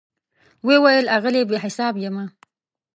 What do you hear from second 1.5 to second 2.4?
حساب یمه